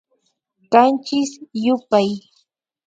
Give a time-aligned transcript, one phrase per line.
[0.71, 1.31] Kanchis
[1.63, 2.09] yupay